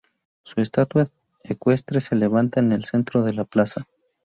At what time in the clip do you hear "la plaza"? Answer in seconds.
3.33-3.87